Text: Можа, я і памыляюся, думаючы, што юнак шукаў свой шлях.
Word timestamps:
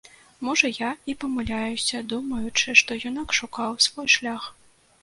Можа, 0.45 0.69
я 0.77 0.89
і 1.13 1.15
памыляюся, 1.25 2.03
думаючы, 2.15 2.67
што 2.83 2.91
юнак 3.13 3.39
шукаў 3.43 3.79
свой 3.91 4.15
шлях. 4.17 4.53